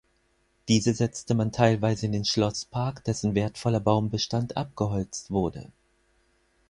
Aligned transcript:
Diese 0.67 0.95
setzte 0.95 1.35
man 1.35 1.51
teilweise 1.51 2.07
in 2.07 2.11
den 2.11 2.25
Schlosspark, 2.25 3.03
dessen 3.03 3.35
wertvoller 3.35 3.79
Baumbestand 3.79 4.57
abgeholzt 4.57 5.29
wurde. 5.29 5.71